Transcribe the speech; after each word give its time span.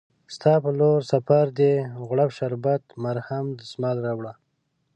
ستا 0.35 0.53
په 0.63 0.69
لورسفردي، 0.79 1.73
غوړپ 2.07 2.29
شربت، 2.37 2.83
مرهم، 3.03 3.45
دسمال 3.59 3.97
راوړه 4.05 4.33